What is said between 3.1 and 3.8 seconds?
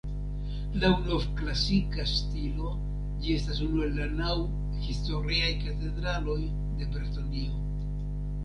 ĝi estas